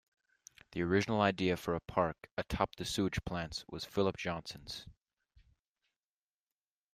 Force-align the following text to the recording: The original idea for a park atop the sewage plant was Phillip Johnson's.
The 0.71 0.81
original 0.81 1.21
idea 1.21 1.55
for 1.55 1.75
a 1.75 1.79
park 1.79 2.27
atop 2.35 2.75
the 2.77 2.85
sewage 2.85 3.23
plant 3.23 3.63
was 3.69 3.85
Phillip 3.85 4.17
Johnson's. 4.17 4.87